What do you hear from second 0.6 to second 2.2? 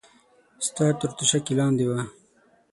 ستا تر توشکې لاندې وه.